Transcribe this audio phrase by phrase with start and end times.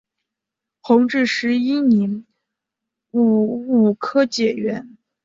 [0.81, 2.25] 弘治十一年
[3.11, 4.97] 戊午科解元。